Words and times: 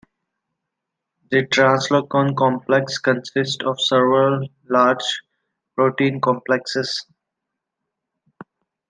The 1.29 1.43
translocon 1.45 2.35
complex 2.35 2.97
consists 2.97 3.63
of 3.63 3.79
several 3.79 4.49
large 4.67 5.21
protein 5.75 6.19
complexes. 6.19 7.05